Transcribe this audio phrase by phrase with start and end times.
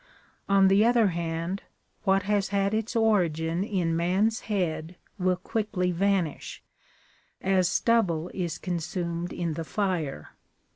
[0.49, 1.61] On the other hand,
[2.05, 6.59] what has had its origin in man's head will quickly vanish,^
[7.39, 10.29] as stubble is consumed in the fire.